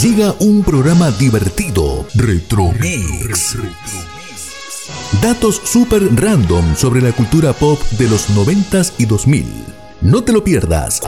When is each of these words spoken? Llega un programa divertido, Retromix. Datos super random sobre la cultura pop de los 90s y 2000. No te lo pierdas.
Llega 0.00 0.34
un 0.38 0.62
programa 0.62 1.10
divertido, 1.10 2.06
Retromix. 2.14 3.56
Datos 5.20 5.60
super 5.64 6.02
random 6.14 6.74
sobre 6.76 7.02
la 7.02 7.12
cultura 7.12 7.52
pop 7.52 7.78
de 7.98 8.08
los 8.08 8.30
90s 8.30 8.92
y 8.96 9.04
2000. 9.04 9.46
No 10.00 10.24
te 10.24 10.32
lo 10.32 10.42
pierdas. 10.42 11.00